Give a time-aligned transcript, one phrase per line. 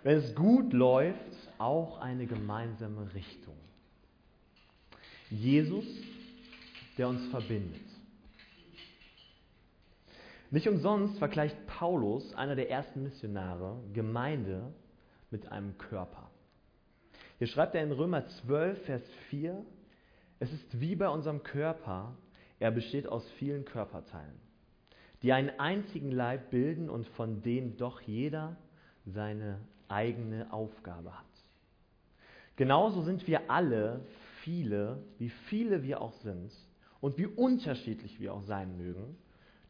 [0.02, 3.58] Wenn es gut läuft, auch eine gemeinsame Richtung.
[5.30, 5.86] Jesus,
[6.98, 7.87] der uns verbindet.
[10.50, 14.74] Nicht umsonst vergleicht Paulus, einer der ersten Missionare, Gemeinde
[15.30, 16.30] mit einem Körper.
[17.38, 19.66] Hier schreibt er in Römer 12, Vers 4,
[20.40, 22.16] es ist wie bei unserem Körper,
[22.60, 24.40] er besteht aus vielen Körperteilen,
[25.22, 28.56] die einen einzigen Leib bilden und von denen doch jeder
[29.06, 31.26] seine eigene Aufgabe hat.
[32.56, 34.00] Genauso sind wir alle
[34.44, 36.52] viele, wie viele wir auch sind
[37.02, 39.18] und wie unterschiedlich wir auch sein mögen,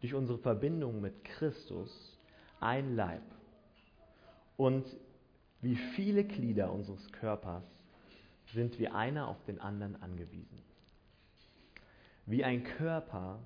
[0.02, 2.18] durch unsere Verbindung mit Christus
[2.60, 3.24] ein Leib.
[4.56, 4.86] Und
[5.62, 7.64] wie viele Glieder unseres Körpers
[8.54, 10.60] sind wir einer auf den anderen angewiesen.
[12.26, 13.40] Wie ein Körper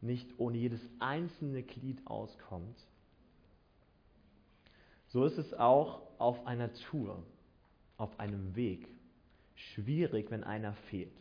[0.00, 2.76] nicht ohne jedes einzelne Glied auskommt,
[5.08, 7.22] so ist es auch auf einer Tour,
[7.98, 8.88] auf einem Weg
[9.54, 11.12] schwierig, wenn einer fehlt.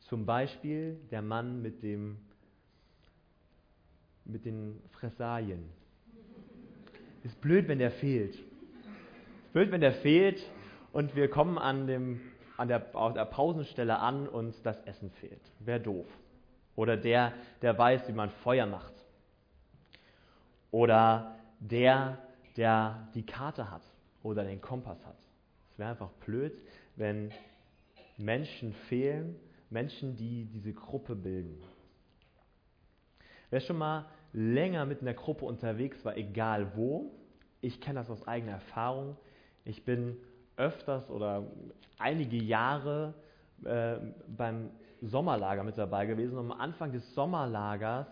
[0.00, 2.18] Zum Beispiel der Mann mit, dem,
[4.28, 5.64] mit den Fressalien.
[7.24, 8.34] Ist blöd, wenn der fehlt.
[8.34, 10.42] Ist blöd, wenn der fehlt
[10.92, 12.20] und wir kommen an, dem,
[12.56, 15.40] an der, der Pausenstelle an und das Essen fehlt.
[15.60, 16.06] Wäre doof.
[16.76, 17.32] Oder der,
[17.62, 18.94] der weiß, wie man Feuer macht.
[20.70, 22.18] Oder der,
[22.56, 23.82] der die Karte hat
[24.22, 25.18] oder den Kompass hat.
[25.72, 26.52] Es wäre einfach blöd,
[26.96, 27.32] wenn
[28.16, 29.36] Menschen fehlen,
[29.70, 31.62] Menschen, die diese Gruppe bilden.
[33.50, 37.10] Wer schon mal länger mit einer Gruppe unterwegs war, egal wo,
[37.60, 39.16] ich kenne das aus eigener Erfahrung.
[39.64, 40.16] Ich bin
[40.56, 41.44] öfters oder
[41.98, 43.14] einige Jahre
[43.64, 43.96] äh,
[44.28, 44.70] beim
[45.02, 46.38] Sommerlager mit dabei gewesen.
[46.38, 48.06] Und am Anfang des Sommerlagers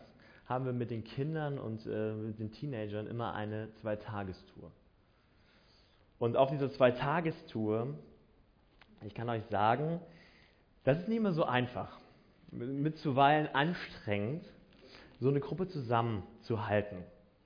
[0.46, 4.72] haben wir mit den Kindern und äh, mit den Teenagern immer eine Zweitagestour.
[6.18, 7.94] Und auf dieser Zweitagestour
[9.04, 10.00] ich kann euch sagen,
[10.84, 11.98] das ist nicht mehr so einfach.
[12.50, 14.44] Mit zuweilen anstrengend,
[15.20, 16.98] so eine Gruppe zusammenzuhalten.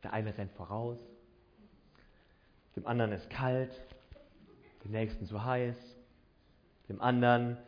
[0.02, 0.98] Der eine rennt voraus,
[2.76, 3.72] dem anderen ist kalt,
[4.84, 5.76] dem nächsten zu heiß,
[6.88, 7.58] dem anderen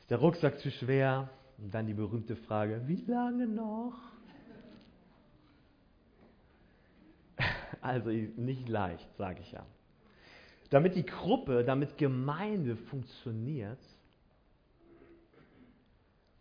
[0.00, 3.94] ist der Rucksack zu schwer und dann die berühmte Frage, wie lange noch?
[7.80, 9.66] Also nicht leicht, sage ich ja.
[10.70, 13.80] Damit die Gruppe, damit Gemeinde funktioniert,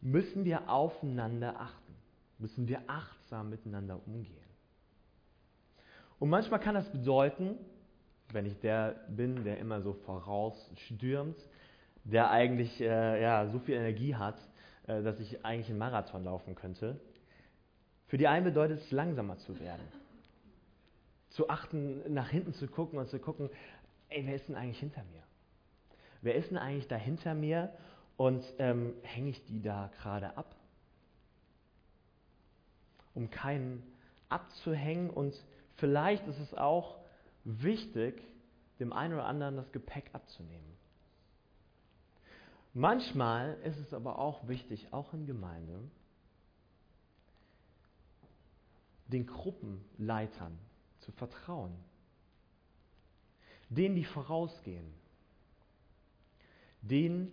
[0.01, 1.80] müssen wir aufeinander achten,
[2.41, 4.37] müssen wir achtsam miteinander umgehen.
[6.19, 7.57] Und manchmal kann das bedeuten,
[8.31, 11.37] wenn ich der bin, der immer so vorausstürmt,
[12.03, 14.37] der eigentlich äh, ja, so viel Energie hat,
[14.87, 16.99] äh, dass ich eigentlich einen Marathon laufen könnte.
[18.07, 19.85] Für die einen bedeutet es, langsamer zu werden.
[21.29, 23.49] Zu achten, nach hinten zu gucken und zu gucken,
[24.09, 25.23] ey, wer ist denn eigentlich hinter mir?
[26.21, 27.73] Wer ist denn eigentlich da hinter mir
[28.17, 30.55] und ähm, hänge ich die da gerade ab?
[33.13, 33.83] Um keinen
[34.29, 35.33] abzuhängen und
[35.75, 36.97] vielleicht ist es auch
[37.43, 38.21] wichtig,
[38.79, 40.77] dem einen oder anderen das Gepäck abzunehmen.
[42.73, 45.79] Manchmal ist es aber auch wichtig, auch in Gemeinde,
[49.07, 50.57] den Gruppenleitern
[51.01, 51.75] zu vertrauen
[53.71, 54.93] denen, die vorausgehen,
[56.81, 57.31] denen,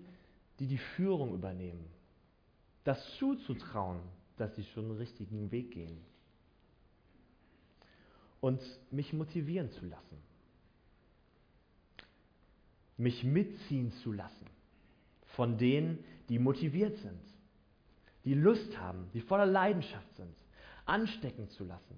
[0.61, 1.85] die die Führung übernehmen,
[2.85, 4.01] das zuzutrauen,
[4.41, 5.99] dass sie schon den richtigen Weg gehen.
[8.41, 10.19] Und mich motivieren zu lassen,
[12.97, 14.47] mich mitziehen zu lassen
[15.37, 17.21] von denen, die motiviert sind,
[18.25, 20.35] die Lust haben, die voller Leidenschaft sind,
[20.85, 21.97] anstecken zu lassen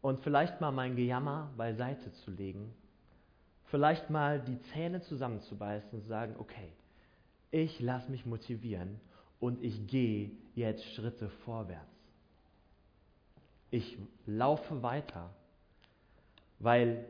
[0.00, 2.72] und vielleicht mal mein Gejammer beiseite zu legen
[3.70, 6.72] vielleicht mal die Zähne zusammenzubeißen und sagen, okay,
[7.50, 9.00] ich lasse mich motivieren
[9.40, 11.86] und ich gehe jetzt Schritte vorwärts.
[13.70, 15.34] Ich laufe weiter,
[16.58, 17.06] weil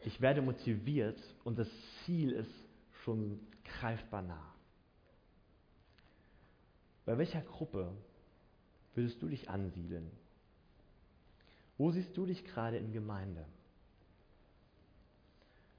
[0.00, 1.68] ich werde motiviert und das
[2.04, 2.50] Ziel ist
[3.04, 4.54] schon greifbar nah.
[7.04, 7.92] Bei welcher Gruppe
[8.94, 10.10] würdest du dich ansiedeln?
[11.78, 13.44] Wo siehst du dich gerade in Gemeinde?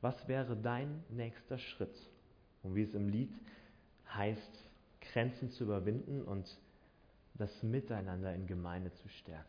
[0.01, 1.95] Was wäre dein nächster Schritt?
[2.61, 3.31] Und wie es im Lied
[4.13, 4.62] heißt,
[5.11, 6.57] Grenzen zu überwinden und
[7.35, 9.47] das Miteinander in Gemeinde zu stärken.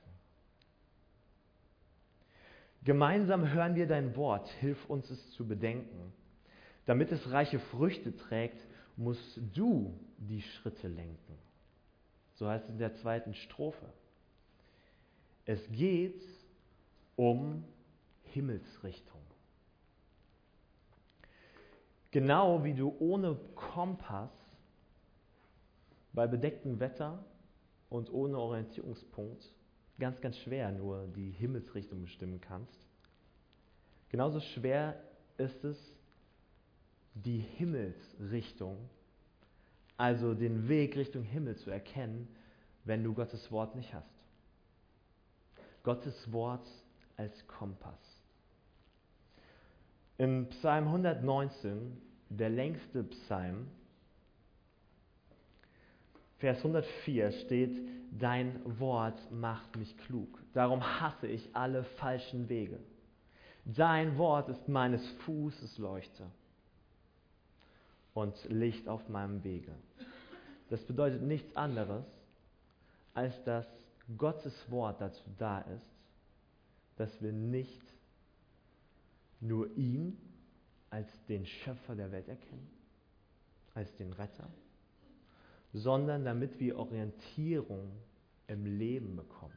[2.85, 6.13] Gemeinsam hören wir dein Wort, hilf uns es zu bedenken.
[6.87, 8.59] Damit es reiche Früchte trägt,
[8.97, 11.39] musst du die Schritte lenken.
[12.35, 13.87] So heißt es in der zweiten Strophe.
[15.47, 16.23] Es geht
[17.17, 17.65] um
[18.25, 19.21] Himmelsrichtung.
[22.11, 24.31] Genau wie du ohne Kompass
[26.15, 27.25] bei bedecktem Wetter
[27.91, 29.53] und ohne Orientierungspunkt
[29.99, 32.87] ganz, ganz schwer nur die Himmelsrichtung bestimmen kannst,
[34.09, 35.01] genauso schwer
[35.37, 35.77] ist es,
[37.15, 38.77] die Himmelsrichtung,
[39.97, 42.29] also den Weg Richtung Himmel zu erkennen,
[42.85, 44.11] wenn du Gottes Wort nicht hast.
[45.85, 46.67] Gottes Wort
[47.17, 48.01] als Kompass.
[50.19, 52.01] Im Psalm 119,
[52.31, 53.69] der längste Psalm,
[56.45, 60.29] Vers 104 steht, dein Wort macht mich klug.
[60.53, 62.79] Darum hasse ich alle falschen Wege.
[63.65, 66.27] Dein Wort ist meines Fußes Leuchte
[68.13, 69.73] und Licht auf meinem Wege.
[70.69, 72.05] Das bedeutet nichts anderes,
[73.15, 73.67] als dass
[74.19, 75.97] Gottes Wort dazu da ist,
[76.99, 77.81] dass wir nicht
[79.41, 80.19] nur ihn
[80.91, 82.69] als den Schöpfer der Welt erkennen,
[83.73, 84.47] als den Retter,
[85.75, 87.91] sondern damit wir Orientierung
[88.47, 89.53] im Leben bekommen.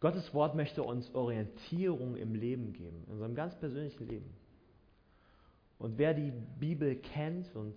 [0.00, 4.34] Gottes Wort möchte uns Orientierung im Leben geben, in unserem ganz persönlichen Leben.
[5.78, 7.74] Und wer die Bibel kennt und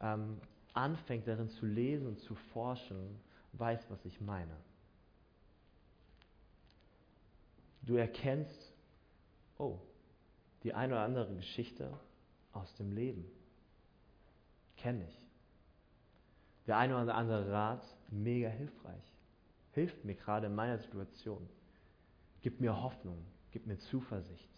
[0.00, 0.40] ähm,
[0.72, 3.20] anfängt darin zu lesen und zu forschen,
[3.52, 4.56] weiß, was ich meine.
[7.82, 8.72] Du erkennst,
[9.58, 9.78] oh,
[10.62, 11.92] die eine oder andere Geschichte
[12.52, 13.24] aus dem Leben.
[14.76, 15.25] Kenne ich.
[16.66, 19.02] Der eine oder andere Rat, mega hilfreich.
[19.72, 21.48] Hilft mir gerade in meiner Situation.
[22.42, 23.18] Gibt mir Hoffnung,
[23.52, 24.48] gibt mir Zuversicht.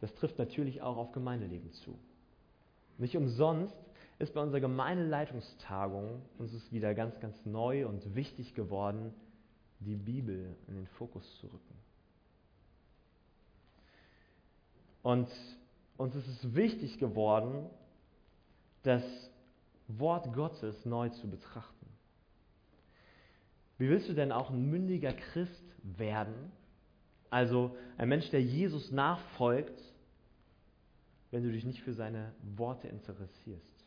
[0.00, 1.98] Das trifft natürlich auch auf Gemeindeleben zu.
[2.98, 3.76] Nicht umsonst
[4.18, 9.12] ist bei unserer Gemeindeleitungstagung uns ist wieder ganz, ganz neu und wichtig geworden,
[9.80, 11.74] die Bibel in den Fokus zu rücken.
[15.02, 15.28] Und
[15.96, 17.68] uns ist es wichtig geworden,
[18.82, 19.02] das
[19.88, 21.86] Wort Gottes neu zu betrachten.
[23.78, 26.52] Wie willst du denn auch ein mündiger Christ werden?
[27.30, 29.82] Also ein Mensch, der Jesus nachfolgt,
[31.30, 33.84] wenn du dich nicht für seine Worte interessierst.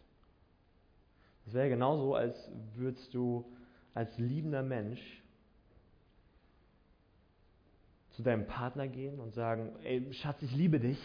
[1.45, 2.37] Das wäre genauso, als
[2.75, 3.45] würdest du
[3.93, 5.01] als liebender Mensch
[8.11, 10.99] zu deinem Partner gehen und sagen, ey Schatz, ich liebe dich,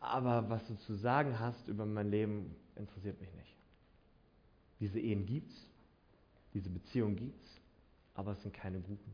[0.00, 3.56] aber was du zu sagen hast über mein Leben, interessiert mich nicht.
[4.80, 5.68] Diese Ehen gibt's,
[6.54, 7.60] diese Beziehungen gibt's,
[8.14, 9.12] aber es sind keine guten.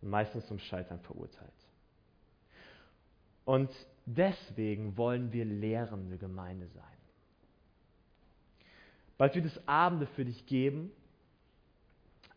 [0.00, 1.50] Und meistens zum Scheitern verurteilt.
[3.44, 3.70] Und
[4.06, 6.84] deswegen wollen wir lehrende Gemeinde sein.
[9.18, 10.90] Bald wird es Abende für dich geben,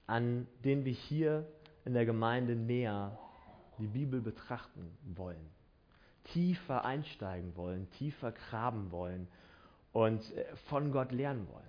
[0.05, 1.47] an denen wir hier
[1.85, 3.17] in der Gemeinde näher
[3.79, 5.55] die Bibel betrachten wollen
[6.33, 9.27] tiefer einsteigen wollen, tiefer graben wollen
[9.93, 11.63] und äh, von Gott lernen wollen.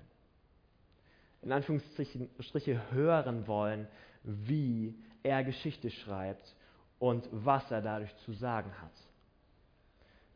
[1.43, 3.87] In Anführungsstriche hören wollen,
[4.23, 6.55] wie er Geschichte schreibt
[6.99, 8.93] und was er dadurch zu sagen hat.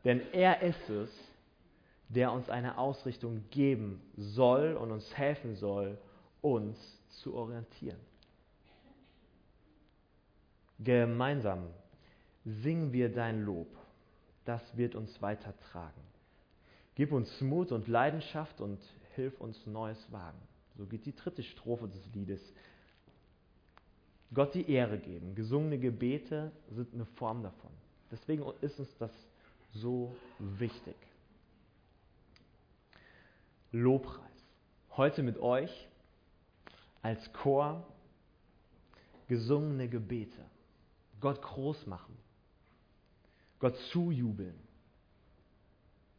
[0.04, 1.10] Denn er ist es,
[2.08, 5.98] der uns eine Ausrichtung geben soll und uns helfen soll,
[6.42, 6.76] uns
[7.08, 8.00] zu orientieren.
[10.78, 11.66] Gemeinsam
[12.44, 13.68] singen wir dein Lob
[14.50, 16.02] das wird uns weitertragen.
[16.96, 18.80] Gib uns Mut und Leidenschaft und
[19.14, 20.40] hilf uns Neues wagen.
[20.76, 22.40] So geht die dritte Strophe des Liedes.
[24.34, 25.36] Gott die Ehre geben.
[25.36, 27.70] Gesungene Gebete sind eine Form davon.
[28.10, 29.12] Deswegen ist uns das
[29.72, 30.96] so wichtig.
[33.70, 34.26] Lobpreis.
[34.96, 35.88] Heute mit euch
[37.02, 37.86] als Chor
[39.28, 40.44] gesungene Gebete.
[41.20, 42.16] Gott groß machen.
[43.60, 44.58] Gott zujubeln.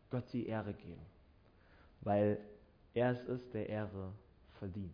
[0.10, 1.06] Gott die Ehre geben,
[2.02, 2.38] weil
[2.94, 4.14] er es ist, der Ehre
[4.60, 4.92] verdient.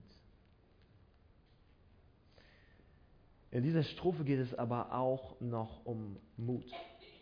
[3.49, 6.65] In dieser Strophe geht es aber auch noch um Mut.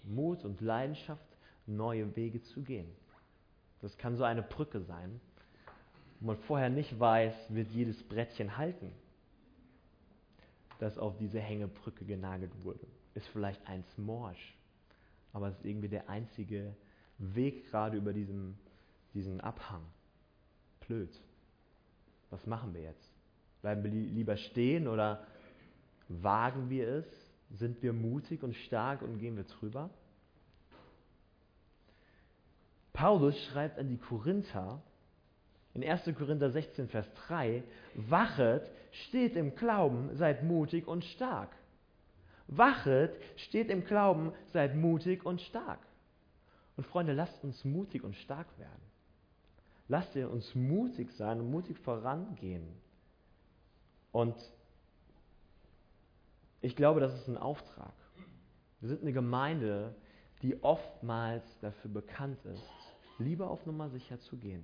[0.03, 1.25] Mut und Leidenschaft,
[1.65, 2.91] neue Wege zu gehen.
[3.82, 5.22] Das kann so eine Brücke sein,
[6.20, 8.91] wo man vorher nicht weiß, wird jedes Brettchen halten,
[10.79, 12.86] das auf diese Hängebrücke genagelt wurde.
[13.13, 14.55] Ist vielleicht eins morsch,
[15.36, 16.74] aber es ist irgendwie der einzige
[17.18, 18.56] Weg gerade über diesem,
[19.13, 19.82] diesen Abhang.
[20.88, 21.10] Blöd.
[22.30, 23.12] Was machen wir jetzt?
[23.62, 25.27] Bleiben wir lieber stehen oder
[26.08, 27.06] wagen wir es?
[27.51, 29.89] Sind wir mutig und stark und gehen wir drüber?
[32.94, 34.82] Paulus schreibt an die Korinther
[35.74, 36.06] in 1.
[36.18, 37.62] Korinther 16, Vers 3,
[37.96, 38.72] Wachet,
[39.10, 41.50] steht im Glauben, seid mutig und stark.
[42.48, 45.80] Wachet, steht im Glauben, seid mutig und stark.
[46.78, 48.82] Und Freunde, lasst uns mutig und stark werden.
[49.88, 52.68] Lasst ihr uns mutig sein und mutig vorangehen.
[54.12, 54.36] Und
[56.62, 57.94] ich glaube, das ist ein Auftrag.
[58.80, 59.96] Wir sind eine Gemeinde,
[60.42, 62.64] die oftmals dafür bekannt ist,
[63.20, 64.64] lieber auf Nummer sicher zu gehen.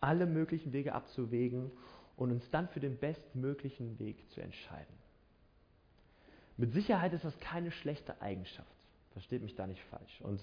[0.00, 1.70] Alle möglichen Wege abzuwägen
[2.16, 5.03] und uns dann für den bestmöglichen Weg zu entscheiden.
[6.56, 8.68] Mit Sicherheit ist das keine schlechte Eigenschaft.
[9.12, 10.20] Versteht mich da nicht falsch.
[10.22, 10.40] Und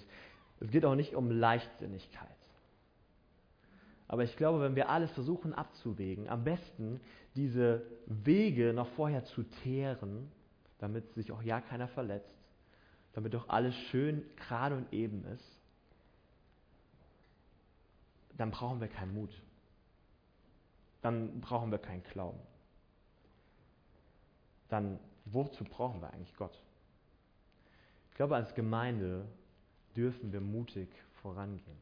[0.60, 2.28] es geht auch nicht um Leichtsinnigkeit.
[4.08, 7.00] Aber ich glaube, wenn wir alles versuchen abzuwägen, am besten
[7.34, 10.30] diese Wege noch vorher zu teeren,
[10.78, 12.36] damit sich auch ja keiner verletzt,
[13.14, 15.58] damit doch alles schön gerade und eben ist,
[18.36, 19.30] dann brauchen wir keinen Mut.
[21.00, 22.40] Dann brauchen wir keinen Glauben.
[24.68, 26.56] Dann, wozu brauchen wir eigentlich Gott?
[28.10, 29.26] Ich glaube, als Gemeinde
[29.96, 30.88] dürfen wir mutig
[31.22, 31.76] vorangehen,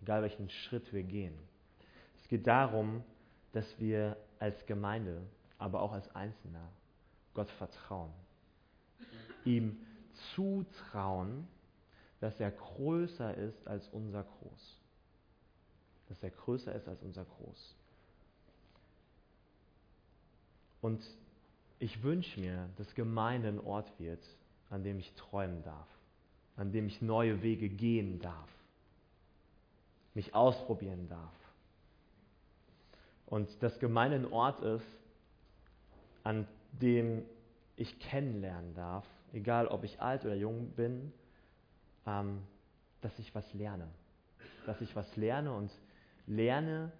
[0.00, 1.36] egal welchen Schritt wir gehen.
[2.20, 3.02] Es geht darum,
[3.52, 5.22] dass wir als Gemeinde,
[5.58, 6.68] aber auch als Einzelner
[7.34, 8.12] Gott vertrauen.
[9.44, 9.76] Ihm
[10.34, 11.48] zutrauen,
[12.20, 14.80] dass er größer ist als unser Groß.
[16.08, 17.74] Dass er größer ist als unser Groß.
[20.80, 21.02] Und
[21.82, 24.24] ich wünsche mir, dass Gemeinde ein Ort wird,
[24.70, 25.88] an dem ich träumen darf,
[26.56, 28.48] an dem ich neue Wege gehen darf,
[30.14, 31.34] mich ausprobieren darf.
[33.26, 34.86] Und dass Gemeinde ein Ort ist,
[36.22, 37.24] an dem
[37.74, 41.12] ich kennenlernen darf, egal ob ich alt oder jung bin,
[42.06, 42.42] ähm,
[43.00, 43.88] dass ich was lerne.
[44.66, 45.72] Dass ich was lerne und
[46.28, 46.92] lerne,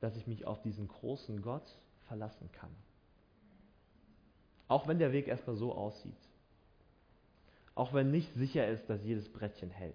[0.00, 2.85] dass ich mich auf diesen großen Gott verlassen kann.
[4.68, 6.16] Auch wenn der Weg erstmal so aussieht.
[7.74, 9.94] Auch wenn nicht sicher ist, dass jedes Brettchen hält.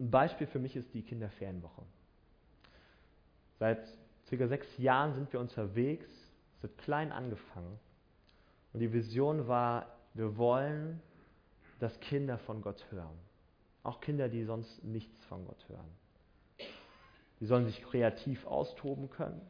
[0.00, 1.82] Ein Beispiel für mich ist die Kinderferienwoche.
[3.58, 3.86] Seit
[4.26, 6.08] circa sechs Jahren sind wir unterwegs,
[6.56, 7.78] es hat klein angefangen.
[8.72, 11.02] Und die Vision war, wir wollen,
[11.78, 13.18] dass Kinder von Gott hören.
[13.82, 16.68] Auch Kinder, die sonst nichts von Gott hören.
[17.40, 19.40] Die sollen sich kreativ austoben können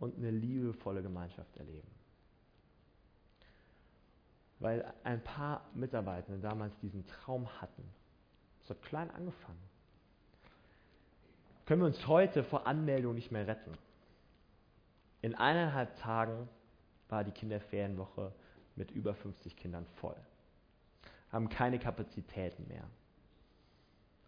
[0.00, 1.88] und eine liebevolle Gemeinschaft erleben.
[4.58, 7.84] Weil ein paar Mitarbeitende damals diesen Traum hatten.
[8.64, 9.60] Es hat klein angefangen.
[11.66, 13.72] Können wir uns heute vor Anmeldung nicht mehr retten.
[15.22, 16.48] In eineinhalb Tagen
[17.08, 18.32] war die Kinderferienwoche
[18.76, 20.16] mit über 50 Kindern voll.
[21.30, 22.84] Haben keine Kapazitäten mehr.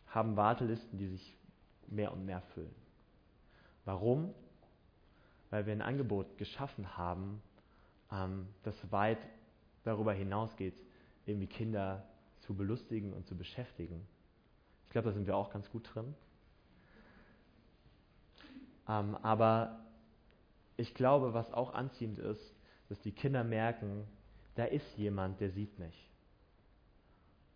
[0.06, 1.36] Haben Wartelisten, die sich
[1.86, 2.74] mehr und mehr füllen.
[3.84, 4.34] Warum?
[5.52, 7.42] Weil wir ein Angebot geschaffen haben,
[8.10, 9.18] ähm, das weit
[9.84, 10.74] darüber hinausgeht,
[11.26, 12.08] irgendwie Kinder
[12.40, 14.00] zu belustigen und zu beschäftigen.
[14.86, 16.14] Ich glaube, da sind wir auch ganz gut drin.
[18.88, 19.84] Ähm, aber
[20.78, 22.54] ich glaube, was auch anziehend ist,
[22.88, 24.06] dass die Kinder merken,
[24.54, 26.10] da ist jemand, der sieht mich.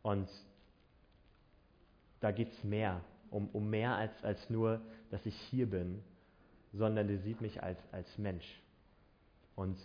[0.02, 0.28] Und
[2.20, 3.00] da geht es mehr,
[3.30, 6.04] um, um mehr als, als nur, dass ich hier bin,
[6.76, 8.60] sondern der sieht mich als, als Mensch.
[9.54, 9.78] Und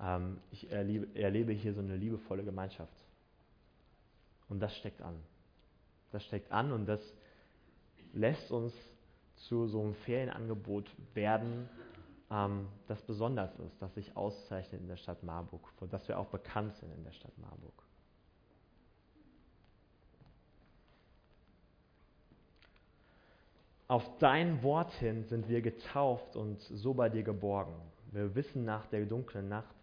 [0.00, 2.92] ähm, ich erlebe, erlebe hier so eine liebevolle Gemeinschaft.
[4.48, 5.14] Und das steckt an.
[6.10, 7.00] Das steckt an und das
[8.12, 8.74] lässt uns
[9.36, 11.68] zu so einem Ferienangebot werden,
[12.30, 16.26] ähm, das besonders ist, das sich auszeichnet in der Stadt Marburg, für das wir auch
[16.26, 17.74] bekannt sind in der Stadt Marburg.
[23.90, 27.74] Auf dein Wort hin sind wir getauft und so bei dir geborgen.
[28.12, 29.74] Wir wissen, nach der dunklen Nacht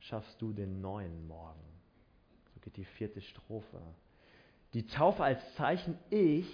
[0.00, 1.62] schaffst du den neuen Morgen.
[2.52, 3.80] So geht die vierte Strophe.
[4.74, 6.48] Die Taufe als Zeichen, ich,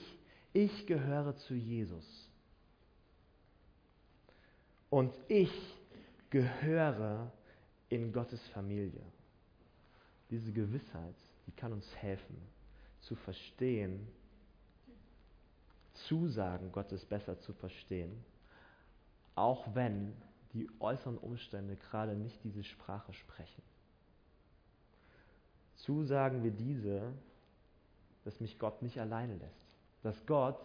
[0.53, 2.29] ich gehöre zu Jesus.
[4.91, 5.51] Und ich
[6.29, 7.33] gehöre
[7.89, 9.01] in Gottes Familie.
[10.29, 12.37] Diese Gewissheit, die kann uns helfen
[13.01, 14.07] zu verstehen,
[16.09, 18.25] Zusagen Gottes besser zu verstehen,
[19.35, 20.15] auch wenn
[20.55, 23.63] die äußeren Umstände gerade nicht diese Sprache sprechen.
[25.77, 27.13] Zusagen wie diese,
[28.25, 29.67] dass mich Gott nicht alleine lässt.
[30.03, 30.59] Dass Gott,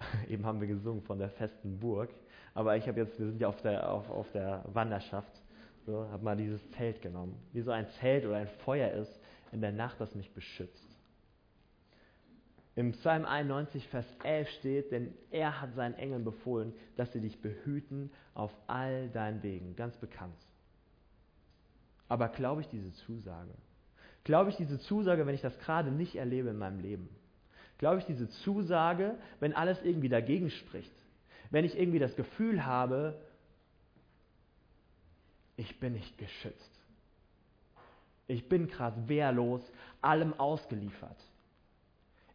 [0.28, 2.10] eben haben wir gesungen von der festen Burg,
[2.52, 5.40] aber ich habe jetzt, wir sind ja auf der, auf, auf der Wanderschaft,
[5.86, 9.20] so, habe mal dieses Zelt genommen, wie so ein Zelt oder ein Feuer ist
[9.52, 10.95] in der Nacht, das mich beschützt.
[12.76, 17.40] Im Psalm 91, Vers 11 steht, denn er hat seinen Engeln befohlen, dass sie dich
[17.40, 19.74] behüten auf all deinen Wegen.
[19.76, 20.36] Ganz bekannt.
[22.06, 23.54] Aber glaube ich diese Zusage?
[24.24, 27.08] Glaube ich diese Zusage, wenn ich das gerade nicht erlebe in meinem Leben?
[27.78, 30.92] Glaube ich diese Zusage, wenn alles irgendwie dagegen spricht?
[31.50, 33.18] Wenn ich irgendwie das Gefühl habe,
[35.56, 36.70] ich bin nicht geschützt.
[38.26, 39.62] Ich bin gerade wehrlos,
[40.02, 41.16] allem ausgeliefert.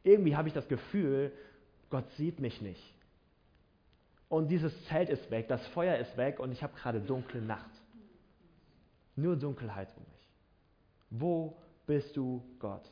[0.04, 1.32] Irgendwie habe ich das Gefühl,
[1.90, 2.82] Gott sieht mich nicht.
[4.30, 7.70] Und dieses Zelt ist weg, das Feuer ist weg und ich habe gerade dunkle Nacht.
[9.16, 10.28] Nur Dunkelheit um mich.
[11.10, 12.90] Wo bist du, Gott?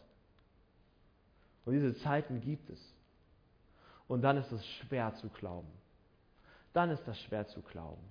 [1.66, 2.94] Und diese Zeiten gibt es.
[4.08, 5.72] Und dann ist es schwer zu glauben.
[6.74, 8.04] Dann ist das schwer zu glauben.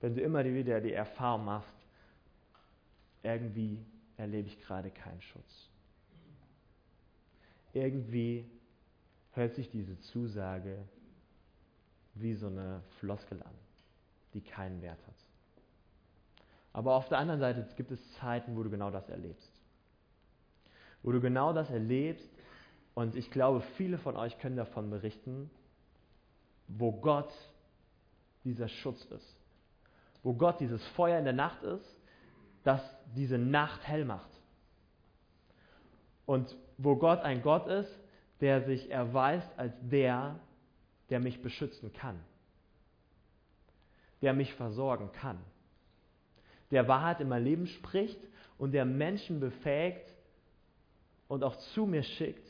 [0.00, 1.74] Wenn du immer wieder die Erfahrung machst,
[3.22, 3.84] irgendwie
[4.16, 5.68] erlebe ich gerade keinen Schutz
[7.76, 8.50] irgendwie
[9.32, 10.78] hört sich diese Zusage
[12.14, 13.54] wie so eine Floskel an,
[14.32, 15.14] die keinen Wert hat.
[16.72, 19.50] Aber auf der anderen Seite gibt es Zeiten, wo du genau das erlebst.
[21.02, 22.28] Wo du genau das erlebst
[22.94, 25.50] und ich glaube, viele von euch können davon berichten,
[26.66, 27.32] wo Gott
[28.44, 29.36] dieser Schutz ist.
[30.22, 31.96] Wo Gott dieses Feuer in der Nacht ist,
[32.64, 32.80] das
[33.14, 34.30] diese Nacht hell macht.
[36.24, 37.98] Und wo Gott ein Gott ist,
[38.40, 40.38] der sich erweist als der,
[41.08, 42.20] der mich beschützen kann,
[44.20, 45.38] der mich versorgen kann,
[46.70, 48.20] der Wahrheit in mein Leben spricht
[48.58, 50.06] und der Menschen befähigt
[51.28, 52.46] und auch zu mir schickt,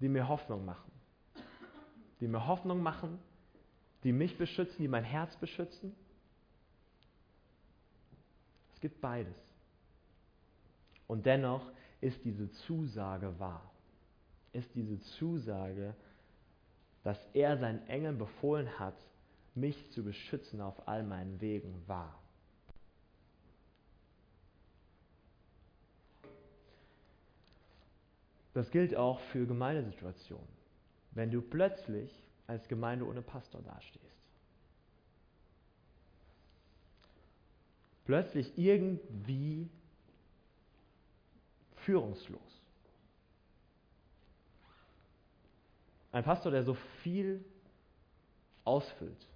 [0.00, 0.90] die mir Hoffnung machen.
[2.20, 3.18] Die mir Hoffnung machen,
[4.04, 5.94] die mich beschützen, die mein Herz beschützen.
[8.74, 9.36] Es gibt beides.
[11.06, 13.70] Und dennoch ist diese Zusage wahr.
[14.52, 15.94] Ist diese Zusage,
[17.02, 18.96] dass er seinen Engeln befohlen hat,
[19.54, 22.18] mich zu beschützen auf all meinen Wegen wahr.
[28.54, 30.48] Das gilt auch für Gemeindesituationen.
[31.12, 32.12] Wenn du plötzlich
[32.46, 34.04] als Gemeinde ohne Pastor dastehst.
[38.04, 39.68] Plötzlich irgendwie
[41.88, 42.60] führungslos.
[46.12, 47.42] Ein Pastor, der so viel
[48.62, 49.26] ausfüllt,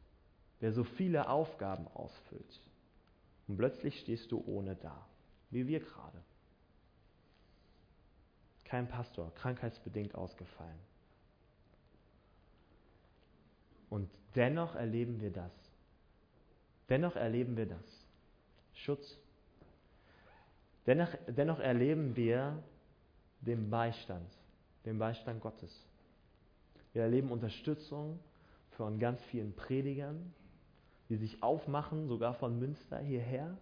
[0.61, 2.61] der so viele Aufgaben ausfüllt.
[3.49, 5.07] Und plötzlich stehst du ohne da,
[5.49, 6.23] wie wir gerade.
[8.65, 10.79] Kein Pastor, krankheitsbedingt ausgefallen.
[13.89, 15.53] Und dennoch erleben wir das.
[16.91, 18.05] Dennoch erleben wir das.
[18.75, 19.17] Schutz,
[20.87, 22.63] Dennoch, dennoch erleben wir
[23.41, 24.29] den Beistand,
[24.85, 25.73] den Beistand Gottes.
[26.93, 28.19] Wir erleben Unterstützung
[28.77, 30.35] von ganz vielen Predigern,
[31.09, 33.57] die sich aufmachen, sogar von Münster hierher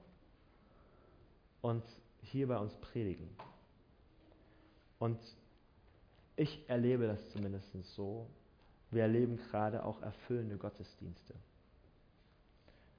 [1.62, 1.85] und
[2.22, 3.28] hier bei uns predigen.
[4.98, 5.18] Und
[6.37, 8.26] ich erlebe das zumindest so.
[8.90, 11.35] Wir erleben gerade auch erfüllende Gottesdienste.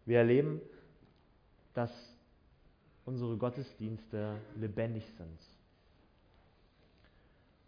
[0.05, 0.61] Wir erleben,
[1.73, 1.91] dass
[3.05, 5.39] unsere Gottesdienste lebendig sind.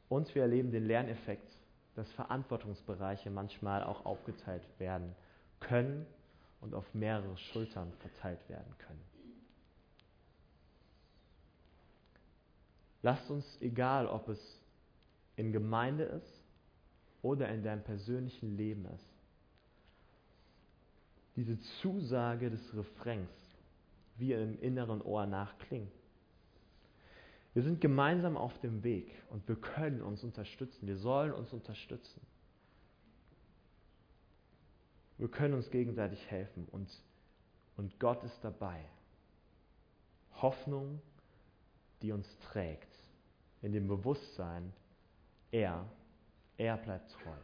[0.10, 1.52] Und wir erleben den Lerneffekt,
[1.96, 5.16] dass Verantwortungsbereiche manchmal auch aufgeteilt werden
[5.60, 6.06] können
[6.62, 9.02] und auf mehrere Schultern verteilt werden können.
[13.02, 14.40] Lasst uns, egal ob es
[15.36, 16.44] in Gemeinde ist
[17.22, 19.10] oder in deinem persönlichen Leben ist,
[21.36, 23.30] diese Zusage des Refrains
[24.18, 25.92] wie im inneren Ohr nachklingen.
[27.54, 30.88] Wir sind gemeinsam auf dem Weg und wir können uns unterstützen.
[30.88, 32.22] Wir sollen uns unterstützen.
[35.18, 36.90] Wir können uns gegenseitig helfen und,
[37.78, 38.84] und Gott ist dabei.
[40.42, 41.00] Hoffnung
[42.04, 42.94] die uns trägt.
[43.62, 44.74] In dem Bewusstsein,
[45.52, 45.90] er,
[46.58, 47.38] er bleibt treu.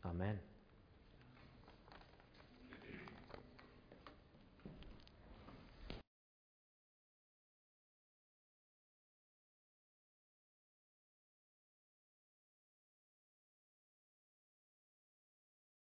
[0.00, 0.40] Amen.